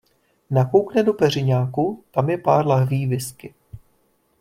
[0.49, 3.53] Nakoukne do peřiňáku, tam je pár lahví whisky.